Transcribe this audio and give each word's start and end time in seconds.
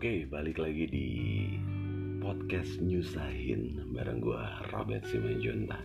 Oke, 0.00 0.24
balik 0.32 0.56
lagi 0.56 0.88
di 0.88 1.08
podcast 2.24 2.80
Nyusahin 2.80 3.92
bareng 3.92 4.24
gua 4.24 4.64
Robert 4.72 5.04
Simanjunta. 5.04 5.76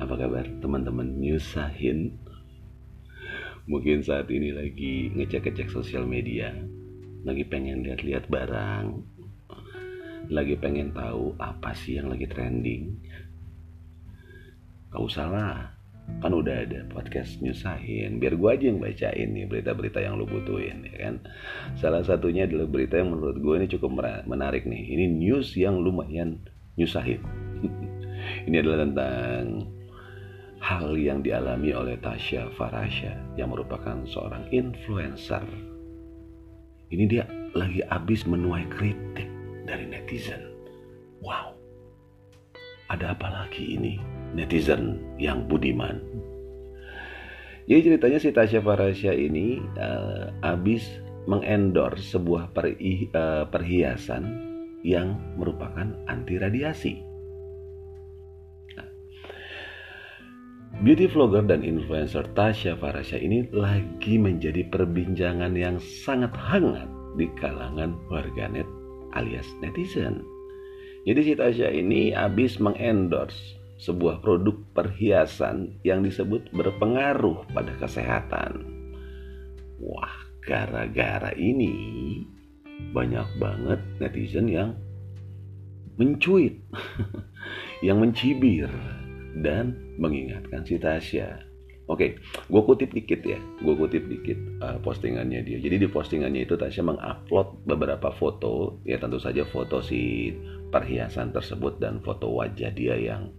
Apa 0.00 0.16
kabar 0.16 0.48
teman-teman 0.64 1.20
Nyusahin? 1.20 2.16
Mungkin 3.68 4.00
saat 4.00 4.32
ini 4.32 4.56
lagi 4.56 5.12
ngecek-ngecek 5.12 5.68
sosial 5.68 6.08
media, 6.08 6.48
lagi 7.28 7.44
pengen 7.44 7.84
lihat-lihat 7.84 8.32
barang, 8.32 9.04
lagi 10.32 10.56
pengen 10.56 10.96
tahu 10.96 11.36
apa 11.36 11.76
sih 11.76 12.00
yang 12.00 12.08
lagi 12.08 12.24
trending. 12.24 12.96
Gak 14.96 15.04
usah 15.04 15.28
kan 16.22 16.32
udah 16.32 16.64
ada 16.64 16.80
podcast 16.90 17.38
nyusahin 17.44 18.18
biar 18.22 18.34
gue 18.40 18.50
aja 18.50 18.64
yang 18.72 18.80
bacain 18.80 19.28
nih 19.36 19.44
berita-berita 19.46 20.00
yang 20.00 20.16
lu 20.16 20.24
butuhin 20.24 20.86
ya 20.86 20.96
kan? 20.96 21.14
Salah 21.76 22.02
satunya 22.02 22.48
adalah 22.48 22.66
berita 22.66 22.98
yang 22.98 23.12
menurut 23.12 23.38
gue 23.38 23.54
ini 23.58 23.66
cukup 23.68 24.00
menarik 24.24 24.64
nih. 24.64 24.82
Ini 24.96 25.04
news 25.12 25.54
yang 25.54 25.82
lumayan 25.82 26.40
nyusahin 26.76 27.20
ini 28.48 28.56
adalah 28.60 28.84
tentang 28.84 29.70
hal 30.60 30.96
yang 30.98 31.20
dialami 31.22 31.70
oleh 31.76 31.96
Tasya 32.00 32.50
Farasya 32.56 33.38
yang 33.38 33.52
merupakan 33.52 34.02
seorang 34.08 34.48
influencer. 34.50 35.44
Ini 36.90 37.04
dia 37.06 37.24
lagi 37.54 37.82
abis 37.86 38.24
menuai 38.26 38.66
kritik 38.72 39.28
dari 39.66 39.84
netizen. 39.86 40.42
Wow. 41.20 41.54
Ada 42.86 43.18
apa 43.18 43.26
lagi 43.26 43.74
ini 43.74 43.98
netizen 44.36 45.00
yang 45.16 45.48
budiman. 45.48 46.04
Jadi 47.66 47.80
ceritanya 47.82 48.18
si 48.22 48.30
Tasya 48.30 48.60
Farasya 48.62 49.10
ini 49.16 49.58
uh, 49.74 50.30
abis 50.46 50.86
mengendorse 51.26 52.14
sebuah 52.14 52.54
perhi, 52.54 53.10
uh, 53.10 53.42
perhiasan 53.50 54.22
yang 54.86 55.18
merupakan 55.34 55.90
anti 56.06 56.38
radiasi. 56.38 57.02
Nah, 58.78 58.86
beauty 60.86 61.10
vlogger 61.10 61.42
dan 61.42 61.66
influencer 61.66 62.22
Tasya 62.38 62.78
Farasya 62.78 63.18
ini 63.18 63.50
lagi 63.50 64.14
menjadi 64.14 64.62
perbincangan 64.70 65.58
yang 65.58 65.82
sangat 65.82 66.30
hangat 66.38 66.86
di 67.18 67.26
kalangan 67.34 67.98
warganet 68.06 68.68
alias 69.18 69.50
netizen. 69.58 70.22
Jadi 71.02 71.20
si 71.26 71.32
Tasya 71.34 71.74
ini 71.74 72.14
abis 72.14 72.62
mengendorse 72.62 73.65
sebuah 73.76 74.24
produk 74.24 74.56
perhiasan 74.72 75.80
yang 75.84 76.00
disebut 76.00 76.48
berpengaruh 76.52 77.44
pada 77.52 77.72
kesehatan. 77.76 78.64
Wah, 79.76 80.16
gara-gara 80.40 81.36
ini 81.36 82.24
banyak 82.92 83.28
banget 83.36 83.80
netizen 84.00 84.48
yang 84.48 84.70
mencuit, 85.96 86.60
yang 87.86 88.00
mencibir 88.00 88.68
dan 89.40 89.76
mengingatkan 90.00 90.64
si 90.64 90.80
Tasya. 90.80 91.44
Oke, 91.86 92.18
gue 92.50 92.62
kutip 92.66 92.90
dikit 92.90 93.22
ya, 93.22 93.38
gue 93.62 93.74
kutip 93.78 94.10
dikit 94.10 94.34
uh, 94.58 94.78
postingannya 94.82 95.46
dia. 95.46 95.62
Jadi 95.62 95.86
di 95.86 95.88
postingannya 95.88 96.42
itu 96.42 96.58
Tasya 96.58 96.82
mengupload 96.82 97.62
beberapa 97.62 98.10
foto, 98.10 98.82
ya 98.82 98.98
tentu 98.98 99.22
saja 99.22 99.46
foto 99.46 99.78
si 99.78 100.34
perhiasan 100.74 101.30
tersebut 101.30 101.78
dan 101.78 102.02
foto 102.02 102.34
wajah 102.34 102.74
dia 102.74 102.98
yang 102.98 103.30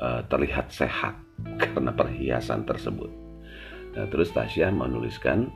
uh, 0.00 0.22
terlihat 0.28 0.72
sehat 0.72 1.16
karena 1.62 1.92
perhiasan 1.92 2.64
tersebut. 2.64 3.10
Nah, 3.96 4.06
terus 4.12 4.28
Tasya 4.32 4.68
menuliskan 4.68 5.48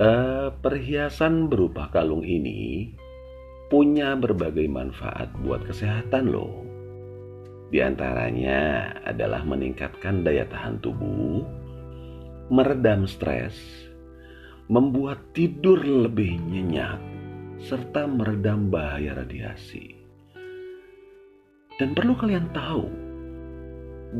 uh, 0.00 0.52
perhiasan 0.60 1.48
berupa 1.48 1.88
kalung 1.88 2.20
ini 2.20 2.92
punya 3.66 4.14
berbagai 4.14 4.68
manfaat 4.68 5.32
buat 5.42 5.64
kesehatan 5.66 6.30
loh. 6.30 6.62
Di 7.66 7.82
antaranya 7.82 8.92
adalah 9.02 9.42
meningkatkan 9.42 10.22
daya 10.22 10.46
tahan 10.46 10.78
tubuh, 10.78 11.42
meredam 12.46 13.10
stres, 13.10 13.58
membuat 14.70 15.18
tidur 15.34 15.82
lebih 15.82 16.38
nyenyak, 16.46 17.02
serta 17.58 18.06
meredam 18.06 18.70
bahaya 18.70 19.18
radiasi. 19.18 19.95
Dan 21.76 21.92
perlu 21.92 22.16
kalian 22.16 22.48
tahu 22.56 22.88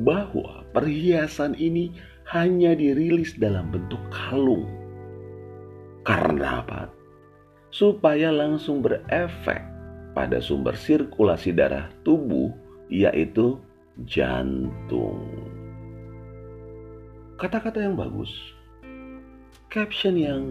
bahwa 0.05 0.61
perhiasan 0.77 1.57
ini 1.57 1.89
hanya 2.29 2.77
dirilis 2.77 3.33
dalam 3.41 3.73
bentuk 3.73 4.01
kalung. 4.13 4.69
Karena 6.05 6.61
apa? 6.61 6.93
Supaya 7.73 8.29
langsung 8.29 8.85
berefek 8.85 9.63
pada 10.13 10.37
sumber 10.41 10.77
sirkulasi 10.77 11.57
darah 11.57 11.89
tubuh 12.05 12.53
yaitu 12.93 13.57
jantung. 14.05 15.25
Kata-kata 17.41 17.85
yang 17.85 17.97
bagus. 17.97 18.33
Caption 19.73 20.17
yang 20.17 20.45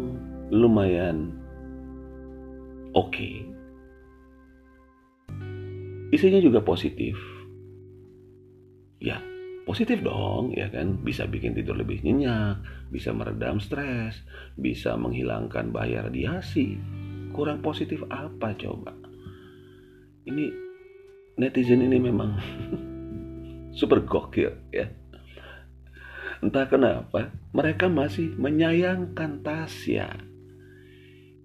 lumayan 0.50 1.34
oke. 2.94 3.14
Okay 3.14 3.55
isinya 6.16 6.40
juga 6.40 6.64
positif. 6.64 7.20
Ya 9.03 9.20
positif 9.66 10.00
dong 10.00 10.53
ya 10.56 10.70
kan? 10.72 11.02
Bisa 11.02 11.28
bikin 11.28 11.58
tidur 11.58 11.76
lebih 11.76 12.06
nyenyak 12.06 12.62
bisa 12.94 13.12
meredam 13.12 13.58
stres 13.59 14.22
bisa 14.56 14.96
menghilangkan 14.96 15.74
bahaya 15.74 16.08
radiasi. 16.08 16.80
Kurang 17.36 17.59
positif 17.59 18.00
apa 18.08 18.56
coba? 18.56 18.96
Ini 20.24 20.46
netizen 21.36 21.84
ini 21.84 22.00
memang 22.00 22.40
super 23.80 24.06
gokil 24.06 24.72
ya. 24.72 24.88
Entah 26.40 26.70
kenapa 26.70 27.34
mereka 27.52 27.90
masih 27.90 28.38
menyayangkan 28.38 29.42
Tasya 29.42 30.08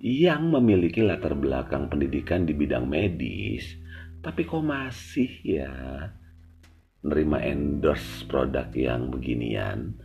yang 0.01 0.49
memiliki 0.49 1.05
latar 1.05 1.37
belakang 1.37 1.89
pendidikan 1.93 2.49
di 2.49 2.57
bidang 2.57 2.89
medis 2.89 3.80
tapi 4.21 4.45
kok 4.45 4.61
masih 4.61 5.31
ya 5.41 5.73
nerima 7.01 7.41
endorse 7.41 8.29
produk 8.29 8.69
yang 8.77 9.09
beginian, 9.09 9.97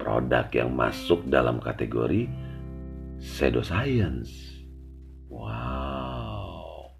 produk 0.00 0.48
yang 0.56 0.72
masuk 0.72 1.20
dalam 1.28 1.60
kategori 1.60 2.24
pseudoscience. 3.20 4.32
Wow, 5.28 6.92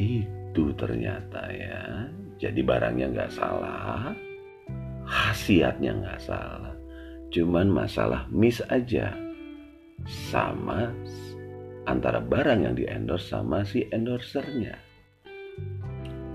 itu 0.00 0.64
ternyata 0.76 1.44
ya. 1.52 2.08
Jadi 2.40 2.60
barangnya 2.64 3.12
nggak 3.12 3.32
salah, 3.36 4.16
khasiatnya 5.04 5.92
nggak 6.00 6.20
salah, 6.24 6.72
cuman 7.28 7.68
masalah 7.68 8.24
miss 8.32 8.64
aja 8.72 9.12
sama 10.32 10.88
antara 11.90 12.22
barang 12.22 12.62
yang 12.62 12.74
di 12.78 12.86
endorse 12.86 13.34
sama 13.34 13.66
si 13.66 13.84
endorsernya. 13.90 14.78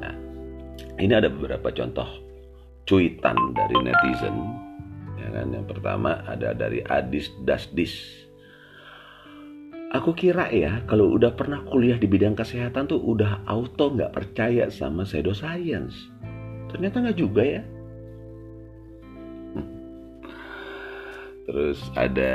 Nah, 0.03 0.15
ini 0.99 1.13
ada 1.15 1.31
beberapa 1.31 1.71
contoh 1.71 2.05
cuitan 2.85 3.35
dari 3.55 3.75
netizen. 3.79 4.35
Ya 5.17 5.27
kan? 5.31 5.55
Yang 5.55 5.65
pertama 5.71 6.21
ada 6.27 6.51
dari 6.51 6.83
Adis 6.85 7.31
Dasdis. 7.47 7.95
Aku 9.95 10.11
kira 10.11 10.51
ya 10.51 10.83
kalau 10.91 11.15
udah 11.15 11.31
pernah 11.31 11.63
kuliah 11.63 11.95
di 11.95 12.03
bidang 12.03 12.35
kesehatan 12.35 12.91
tuh 12.91 12.99
udah 12.99 13.47
auto 13.47 13.95
nggak 13.95 14.11
percaya 14.11 14.67
sama 14.67 15.07
pseudoscience. 15.07 15.95
Ternyata 16.67 16.99
nggak 16.99 17.17
juga 17.17 17.43
ya. 17.47 17.63
Terus 21.45 21.79
ada 21.93 22.33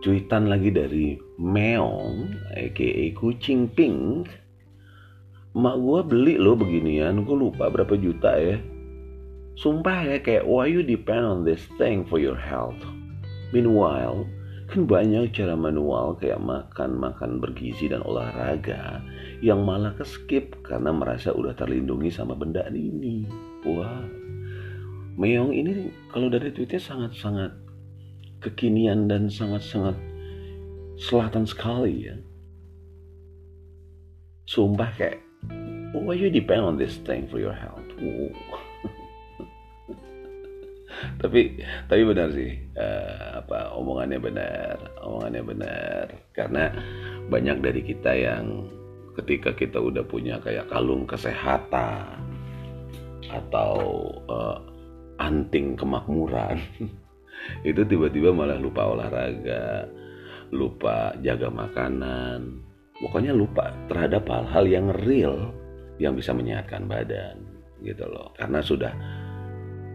cuitan 0.00 0.48
lagi 0.48 0.72
dari 0.72 1.20
Meong 1.36 2.32
aka 2.56 3.04
kucing 3.16 3.68
pink 3.72 4.28
mak 5.52 5.76
gue 5.76 6.00
beli 6.06 6.34
loh 6.40 6.56
beginian 6.56 7.26
gue 7.26 7.36
lupa 7.36 7.68
berapa 7.68 7.94
juta 7.98 8.32
ya. 8.38 8.56
Sumpah 9.60 10.08
ya 10.08 10.16
kayak 10.22 10.48
why 10.48 10.64
you 10.64 10.80
depend 10.80 11.26
on 11.26 11.44
this 11.44 11.60
thing 11.76 12.06
for 12.08 12.16
your 12.16 12.38
health? 12.38 12.78
Meanwhile 13.52 14.24
kan 14.70 14.86
banyak 14.86 15.34
cara 15.34 15.58
manual 15.58 16.14
kayak 16.16 16.38
makan 16.38 16.96
makan 16.96 17.42
bergizi 17.42 17.90
dan 17.90 18.06
olahraga 18.06 19.02
yang 19.42 19.66
malah 19.66 19.90
ke 19.98 20.06
skip 20.06 20.54
karena 20.62 20.94
merasa 20.94 21.34
udah 21.34 21.52
terlindungi 21.58 22.08
sama 22.08 22.38
benda 22.38 22.62
ini. 22.70 23.26
Wah. 23.66 24.06
Meong 25.18 25.50
ini 25.52 25.90
kalau 26.14 26.30
dari 26.30 26.54
tweetnya 26.54 26.78
sangat-sangat 26.78 27.52
kekinian 28.40 29.06
dan 29.06 29.28
sangat-sangat 29.28 29.96
selatan 31.00 31.44
sekali 31.48 32.08
ya. 32.08 32.16
Sumpah 34.50 34.90
kayak, 34.98 35.22
why 35.94 36.18
you 36.18 36.32
depend 36.32 36.66
on 36.66 36.74
this 36.74 36.98
thing 37.06 37.30
for 37.30 37.38
your 37.38 37.54
health? 37.54 37.78
tapi 41.20 41.60
tapi 41.88 42.02
benar 42.04 42.28
sih 42.32 42.60
uh, 42.76 43.40
apa 43.44 43.72
omongannya 43.72 44.20
benar 44.20 44.76
omongannya 45.00 45.42
benar 45.44 46.04
karena 46.36 46.72
banyak 47.28 47.60
dari 47.64 47.80
kita 47.84 48.12
yang 48.12 48.68
ketika 49.16 49.52
kita 49.56 49.80
udah 49.80 50.04
punya 50.04 50.40
kayak 50.40 50.68
kalung 50.68 51.04
kesehatan 51.08 52.20
atau 53.30 53.72
uh, 54.28 54.58
anting 55.20 55.76
kemakmuran 55.76 56.60
itu 57.66 57.82
tiba-tiba 57.84 58.32
malah 58.32 58.60
lupa 58.60 58.88
olahraga 58.88 59.88
lupa 60.50 61.14
jaga 61.22 61.48
makanan. 61.48 62.62
Pokoknya 63.00 63.32
lupa 63.32 63.72
terhadap 63.88 64.28
hal-hal 64.28 64.64
yang 64.68 64.86
real 65.06 65.56
yang 65.96 66.12
bisa 66.12 66.36
menyehatkan 66.36 66.84
badan 66.84 67.40
gitu 67.80 68.04
loh. 68.04 68.34
Karena 68.36 68.60
sudah 68.60 68.92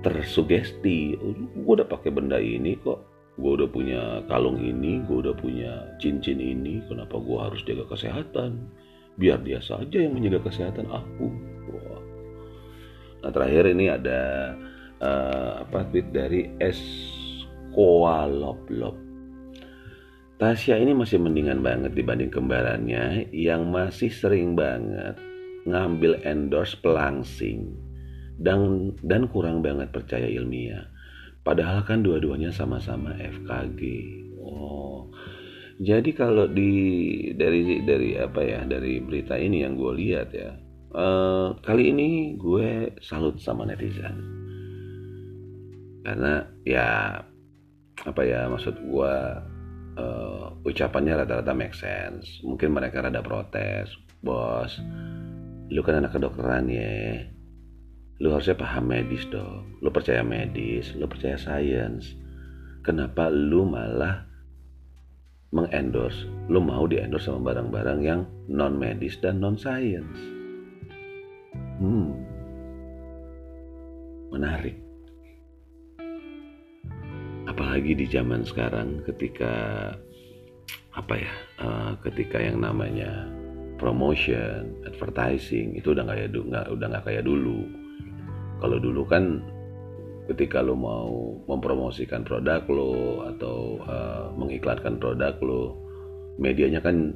tersugesti 0.01 1.18
oh, 1.21 1.33
gue 1.53 1.74
udah 1.81 1.88
pakai 1.88 2.09
benda 2.09 2.42
ini 2.42 2.74
kok. 2.81 3.06
Gue 3.36 3.59
udah 3.62 3.68
punya 3.68 4.24
kalung 4.31 4.57
ini 4.63 5.03
gue 5.06 5.18
udah 5.21 5.36
punya 5.38 5.86
cincin 6.01 6.39
ini. 6.39 6.81
Kenapa 6.88 7.19
gue 7.19 7.38
harus 7.38 7.62
jaga 7.68 7.86
kesehatan? 7.94 8.63
Biar 9.19 9.44
dia 9.44 9.62
saja 9.62 10.01
yang 10.01 10.18
menjaga 10.18 10.50
kesehatan 10.50 10.89
aku. 10.89 11.27
Wah. 11.65 12.01
nah 13.25 13.31
terakhir 13.33 13.74
ini 13.74 13.89
ada 13.89 14.53
uh, 15.01 15.65
apa 15.65 15.81
tweet 15.89 16.13
dari 16.13 16.53
S 16.62 16.77
Koaloblop 17.75 18.95
Tasya 20.36 20.80
ini 20.80 20.95
masih 20.95 21.19
mendingan 21.19 21.60
banget 21.60 21.92
dibanding 21.95 22.31
kembarannya 22.31 23.31
yang 23.36 23.72
masih 23.72 24.12
sering 24.12 24.56
banget 24.56 25.16
ngambil 25.68 26.19
endorse 26.24 26.75
pelangsing 26.80 27.72
dan 28.39 28.92
dan 29.00 29.31
kurang 29.31 29.63
banget 29.63 29.95
percaya 29.95 30.27
ilmiah. 30.27 30.92
Padahal 31.39 31.88
kan 31.88 32.04
dua-duanya 32.04 32.51
sama-sama 32.51 33.16
FKG. 33.16 33.80
Oh. 34.44 35.07
Jadi 35.80 36.12
kalau 36.12 36.51
di 36.51 36.71
dari 37.31 37.83
dari 37.88 38.19
apa 38.19 38.44
ya 38.44 38.68
dari 38.68 39.00
berita 39.00 39.39
ini 39.39 39.63
yang 39.63 39.80
gue 39.80 39.94
lihat 39.95 40.36
ya 40.36 40.51
uh, 40.95 41.56
kali 41.60 41.92
ini 41.92 42.39
gue 42.39 42.95
salut 43.04 43.36
sama 43.44 43.68
netizen 43.68 44.16
karena 46.07 46.48
ya 46.63 47.19
apa 48.06 48.22
ya 48.22 48.46
maksud 48.46 48.78
gue 48.86 49.16
uh, 49.98 50.46
ucapannya 50.62 51.25
rata-rata 51.25 51.54
make 51.57 51.74
sense. 51.74 52.40
Mungkin 52.46 52.72
mereka 52.72 53.02
rada 53.02 53.19
protes 53.25 53.90
bos 54.22 54.81
lu 55.74 55.81
kan 55.81 55.98
anak 55.98 56.13
kedokteran 56.13 56.69
ya. 56.69 57.25
Lu 58.22 58.31
harusnya 58.31 58.56
paham 58.56 58.88
medis 58.94 59.25
dong. 59.28 59.81
Lu 59.81 59.90
percaya 59.90 60.22
medis 60.22 60.94
lu 60.94 61.10
percaya 61.10 61.36
sains 61.36 62.16
kenapa 62.86 63.34
lu 63.34 63.66
malah 63.66 64.30
mengendorse 65.50 66.30
lu 66.54 66.62
mau 66.62 66.86
diendorse 66.86 67.25
sama 67.25 67.50
barang-barang 67.50 68.00
yang 68.06 68.22
non 68.46 68.78
medis 68.78 69.18
dan 69.18 69.42
non 69.42 69.57
sains 69.57 70.13
hmm. 71.81 72.13
Menarik 74.30 74.85
apalagi 77.75 77.92
di 77.92 78.07
zaman 78.07 78.48
sekarang 78.48 79.04
ketika 79.04 79.51
apa 80.95 81.13
ya 81.19 81.33
uh, 81.60 81.92
ketika 82.07 82.39
yang 82.39 82.63
namanya 82.63 83.27
promotion 83.75 84.80
advertising 84.88 85.75
itu 85.75 85.92
udah 85.92 86.07
nggak 86.07 86.31
nggak 86.31 86.72
udah 86.72 86.88
nggak 86.88 87.04
kayak 87.04 87.27
dulu. 87.27 87.68
Kalau 88.63 88.80
dulu 88.80 89.04
kan 89.04 89.44
ketika 90.31 90.63
lo 90.63 90.80
mau 90.80 91.36
mempromosikan 91.51 92.24
produk 92.24 92.63
lo 92.72 93.27
atau 93.36 93.83
uh, 93.83 94.31
mengiklankan 94.39 94.95
produk 94.95 95.36
lo 95.44 95.75
medianya 96.39 96.80
kan 96.80 97.12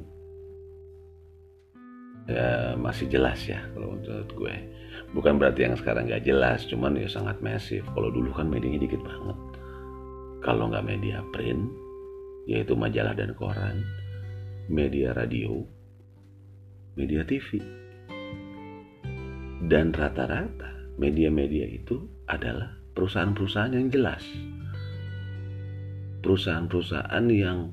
ya 2.28 2.76
masih 2.76 3.08
jelas 3.08 3.48
ya 3.48 3.64
kalau 3.72 3.96
menurut 3.96 4.28
gue. 4.28 4.54
Bukan 5.16 5.40
berarti 5.40 5.72
yang 5.72 5.80
sekarang 5.80 6.04
nggak 6.04 6.28
jelas 6.28 6.68
cuman 6.68 7.00
ya 7.00 7.08
sangat 7.08 7.40
masif. 7.40 7.80
Kalau 7.96 8.12
dulu 8.12 8.28
kan 8.36 8.44
medianya 8.44 8.84
dikit 8.84 9.00
banget 9.00 9.49
kalau 10.40 10.68
nggak 10.72 10.86
media 10.86 11.20
print 11.32 11.68
yaitu 12.48 12.72
majalah 12.74 13.12
dan 13.12 13.36
koran 13.36 13.84
media 14.66 15.12
radio 15.12 15.60
media 16.96 17.22
TV 17.24 17.60
dan 19.70 19.92
rata-rata 19.92 20.80
media-media 21.00 21.64
itu 21.64 22.04
adalah 22.28 22.76
perusahaan-perusahaan 22.92 23.72
yang 23.72 23.88
jelas. 23.88 24.20
Perusahaan-perusahaan 26.20 27.26
yang 27.32 27.72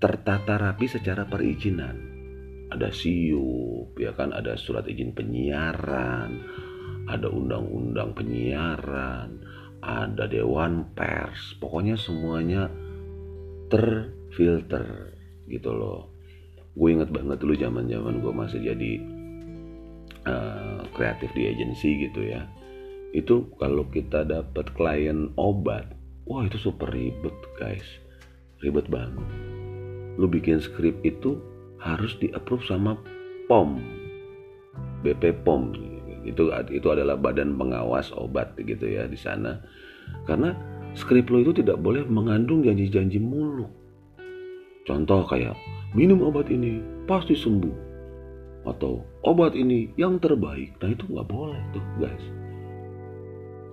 tertata 0.00 0.56
rapi 0.56 0.88
secara 0.88 1.28
perizinan. 1.28 2.16
Ada 2.72 2.88
SIUP, 2.88 3.96
ya 4.00 4.16
kan, 4.16 4.32
ada 4.32 4.56
surat 4.56 4.88
izin 4.88 5.12
penyiaran, 5.12 6.30
ada 7.08 7.28
undang-undang 7.28 8.16
penyiaran, 8.16 9.40
ada 9.82 10.24
dewan 10.26 10.86
pers. 10.96 11.56
Pokoknya 11.58 11.94
semuanya 11.98 12.70
terfilter 13.68 15.14
gitu 15.46 15.70
loh. 15.72 16.12
Gue 16.78 16.94
inget 16.94 17.10
banget 17.10 17.42
dulu 17.42 17.54
zaman-zaman 17.58 18.22
gue 18.22 18.32
masih 18.32 18.60
jadi 18.62 18.92
uh, 20.26 20.80
kreatif 20.94 21.30
di 21.34 21.50
agensi 21.50 22.08
gitu 22.08 22.22
ya. 22.22 22.46
Itu 23.16 23.50
kalau 23.56 23.88
kita 23.88 24.28
dapat 24.28 24.72
klien 24.76 25.32
obat 25.40 25.90
wah 26.28 26.44
itu 26.44 26.60
super 26.60 26.92
ribet 26.92 27.34
guys. 27.56 27.86
Ribet 28.60 28.86
banget. 28.90 29.26
Lu 30.18 30.26
bikin 30.26 30.58
skrip 30.58 30.98
itu 31.06 31.38
harus 31.78 32.14
di 32.18 32.28
approve 32.34 32.66
sama 32.66 32.98
POM 33.46 33.78
BP 35.06 35.46
POM 35.46 35.70
itu 36.24 36.50
itu 36.72 36.88
adalah 36.88 37.14
badan 37.14 37.54
pengawas 37.54 38.10
obat 38.14 38.56
gitu 38.58 38.88
ya 38.88 39.06
di 39.06 39.18
sana. 39.18 39.60
Karena 40.24 40.56
skrip 40.96 41.28
lo 41.28 41.44
itu 41.44 41.52
tidak 41.52 41.78
boleh 41.78 42.06
mengandung 42.08 42.64
janji-janji 42.64 43.20
muluk. 43.20 43.70
Contoh 44.88 45.22
kayak 45.28 45.54
minum 45.92 46.24
obat 46.24 46.48
ini 46.48 46.80
pasti 47.04 47.36
sembuh. 47.36 47.86
Atau 48.64 49.04
obat 49.24 49.54
ini 49.54 49.92
yang 50.00 50.20
terbaik. 50.20 50.76
Nah 50.80 50.90
itu 50.92 51.04
nggak 51.08 51.28
boleh 51.28 51.60
tuh 51.76 51.84
guys. 52.00 52.24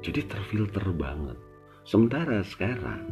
Jadi 0.03 0.22
terfilter 0.29 0.86
banget. 0.93 1.38
Sementara 1.86 2.41
sekarang 2.46 3.10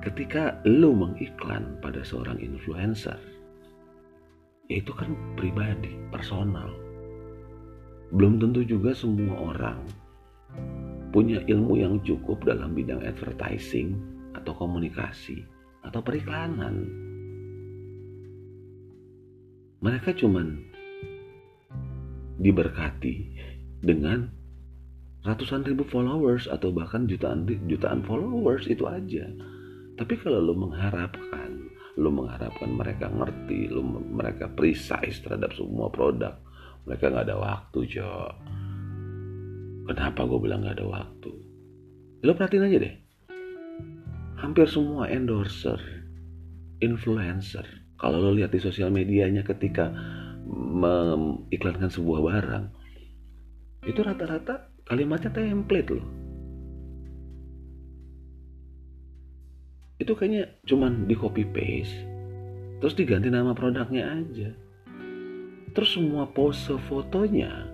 ketika 0.00 0.56
lo 0.64 0.96
mengiklan 0.96 1.76
pada 1.84 2.00
seorang 2.00 2.40
influencer 2.40 3.20
ya 4.70 4.78
itu 4.80 4.94
kan 4.94 5.12
pribadi 5.36 5.92
personal 6.08 6.70
belum 8.10 8.42
tentu 8.42 8.66
juga 8.66 8.94
semua 8.94 9.54
orang 9.54 9.80
punya 11.10 11.42
ilmu 11.46 11.78
yang 11.78 11.98
cukup 12.06 12.42
dalam 12.46 12.74
bidang 12.74 13.02
advertising 13.02 13.98
atau 14.34 14.54
komunikasi 14.54 15.42
atau 15.82 15.98
periklanan 16.02 16.86
mereka 19.80 20.12
cuman 20.12 20.60
diberkati 22.40 23.32
dengan 23.80 24.28
ratusan 25.20 25.64
ribu 25.68 25.84
followers 25.84 26.48
atau 26.48 26.72
bahkan 26.72 27.04
jutaan 27.04 27.44
jutaan 27.68 28.00
followers 28.04 28.64
itu 28.68 28.88
aja. 28.88 29.28
Tapi 30.00 30.16
kalau 30.24 30.40
lo 30.40 30.56
mengharapkan, 30.56 31.60
lo 32.00 32.08
mengharapkan 32.08 32.72
mereka 32.72 33.12
ngerti, 33.12 33.68
lo 33.68 33.84
mereka 33.84 34.48
precise 34.48 35.20
terhadap 35.20 35.52
semua 35.52 35.92
produk, 35.92 36.40
mereka 36.88 37.12
nggak 37.12 37.26
ada 37.28 37.36
waktu, 37.36 37.78
Jo. 37.88 38.08
Kenapa 39.90 40.24
gue 40.24 40.38
bilang 40.38 40.62
nggak 40.62 40.76
ada 40.80 40.86
waktu? 40.86 41.32
Lo 42.24 42.32
perhatiin 42.36 42.66
aja 42.68 42.78
deh. 42.78 42.94
Hampir 44.40 44.68
semua 44.70 45.08
endorser, 45.08 45.76
influencer, 46.80 47.66
kalau 48.00 48.16
lo 48.16 48.30
lihat 48.32 48.56
di 48.56 48.60
sosial 48.60 48.88
medianya 48.88 49.44
ketika 49.44 49.92
mengiklankan 50.50 51.92
sebuah 51.92 52.20
barang 52.24 52.64
itu 53.84 54.00
rata-rata 54.00 54.72
kalimatnya 54.88 55.30
template 55.30 55.90
loh 55.92 56.08
itu 60.00 60.12
kayaknya 60.16 60.48
cuman 60.64 61.04
di 61.04 61.14
copy 61.14 61.44
paste 61.44 61.96
terus 62.80 62.96
diganti 62.96 63.28
nama 63.28 63.52
produknya 63.52 64.16
aja 64.16 64.50
terus 65.72 65.94
semua 65.94 66.26
pose 66.30 66.74
fotonya 66.90 67.66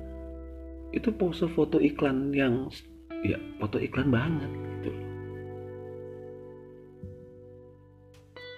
itu 0.95 1.13
pose 1.13 1.45
foto 1.53 1.77
iklan 1.77 2.33
yang 2.33 2.73
ya 3.25 3.37
foto 3.61 3.77
iklan 3.77 4.09
banget 4.09 4.51
gitu. 4.81 4.93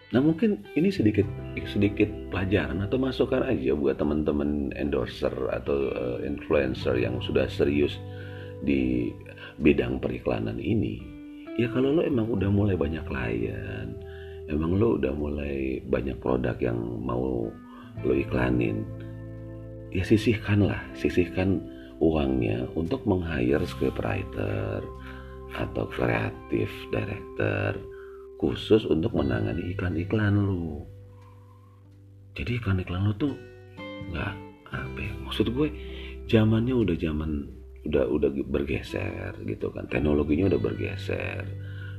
Nah 0.09 0.21
mungkin 0.25 0.65
ini 0.73 0.89
sedikit 0.89 1.27
sedikit 1.69 2.09
pelajaran 2.33 2.81
atau 2.81 2.97
masukan 2.97 3.45
aja 3.45 3.77
buat 3.77 4.01
teman-teman 4.01 4.73
endorser 4.79 5.33
atau 5.53 5.93
uh, 5.93 6.19
influencer 6.25 6.97
yang 6.97 7.21
sudah 7.21 7.45
serius 7.51 7.99
di 8.65 9.13
bidang 9.61 10.01
periklanan 10.01 10.57
ini. 10.57 11.03
Ya 11.59 11.69
kalau 11.75 11.91
lo 11.91 12.07
emang 12.07 12.31
udah 12.31 12.49
mulai 12.49 12.79
banyak 12.79 13.05
klien 13.05 13.99
emang 14.49 14.81
lo 14.81 14.97
udah 14.97 15.13
mulai 15.13 15.79
banyak 15.85 16.17
produk 16.19 16.57
yang 16.59 16.81
mau 17.05 17.53
lo 18.03 18.15
iklanin 18.17 18.83
ya 19.95 20.05
sisihkan 20.05 20.69
lah 20.69 20.81
sisihkan 20.97 21.63
uangnya 21.99 22.69
untuk 22.79 23.03
meng-hire 23.09 23.63
scriptwriter 23.67 24.85
atau 25.57 25.85
kreatif 25.91 26.71
director 26.93 27.75
khusus 28.39 28.87
untuk 28.87 29.17
menangani 29.17 29.75
iklan-iklan 29.75 30.39
lu. 30.39 30.87
Jadi 32.39 32.63
iklan-iklan 32.63 33.11
lu 33.11 33.15
tuh 33.19 33.35
nggak 34.15 34.35
apa 34.69 34.99
ya 35.01 35.13
maksud 35.25 35.49
gue 35.53 35.69
zamannya 36.29 36.77
udah 36.77 36.97
zaman 37.01 37.49
udah 37.89 38.05
udah 38.05 38.31
bergeser 38.53 39.33
gitu 39.49 39.73
kan 39.73 39.89
teknologinya 39.89 40.53
udah 40.53 40.61
bergeser 40.61 41.45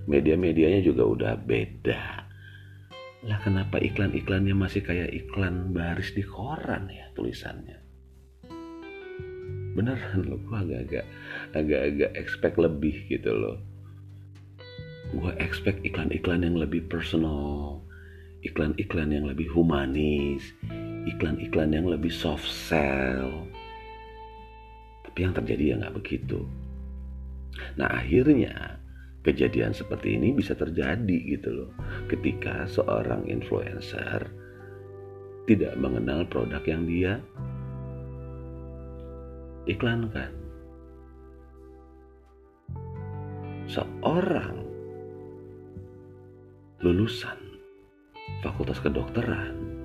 media-medianya 0.06 0.86
juga 0.86 1.04
udah 1.06 1.34
beda 1.50 2.29
lah 3.20 3.40
kenapa 3.44 3.84
iklan-iklannya 3.84 4.56
masih 4.56 4.80
kayak 4.80 5.12
iklan 5.12 5.76
baris 5.76 6.16
di 6.16 6.24
koran 6.24 6.88
ya 6.88 7.12
tulisannya? 7.16 7.76
Beneran 9.76 10.24
loh 10.24 10.40
gue 10.40 10.56
agak-agak 10.56 11.06
agak-agak 11.52 12.12
expect 12.16 12.56
lebih 12.56 12.96
gitu 13.12 13.32
loh. 13.36 13.58
Gue 15.12 15.36
expect 15.44 15.84
iklan-iklan 15.84 16.48
yang 16.48 16.56
lebih 16.56 16.88
personal 16.88 17.84
iklan-iklan 18.40 19.12
yang 19.12 19.28
lebih 19.28 19.52
humanis 19.52 20.56
iklan-iklan 21.08 21.76
yang 21.76 21.88
lebih 21.92 22.12
soft 22.12 22.48
sell. 22.48 23.48
Tapi 25.04 25.20
yang 25.28 25.34
terjadi 25.36 25.64
ya 25.64 25.76
nggak 25.84 25.96
begitu. 26.00 26.48
Nah 27.76 28.00
akhirnya 28.00 28.79
kejadian 29.24 29.76
seperti 29.76 30.16
ini 30.16 30.32
bisa 30.32 30.56
terjadi 30.56 31.18
gitu 31.36 31.50
loh 31.52 31.72
ketika 32.08 32.64
seorang 32.70 33.28
influencer 33.28 34.32
tidak 35.50 35.74
mengenal 35.76 36.24
produk 36.30 36.64
yang 36.64 36.88
dia 36.88 37.20
iklankan 39.68 40.32
seorang 43.68 44.64
lulusan 46.80 47.38
fakultas 48.40 48.80
kedokteran 48.80 49.80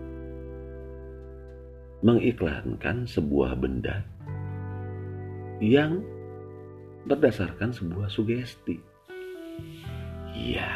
mengiklankan 2.04 3.08
sebuah 3.08 3.56
benda 3.56 4.04
yang 5.64 6.04
berdasarkan 7.08 7.72
sebuah 7.72 8.12
sugesti. 8.12 8.93
Ya, 10.44 10.68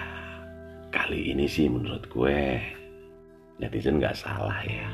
kali 0.89 1.37
ini 1.37 1.45
sih 1.45 1.69
menurut 1.69 2.09
gue 2.09 2.57
netizen 3.61 4.01
gak 4.01 4.17
salah 4.17 4.65
ya. 4.65 4.89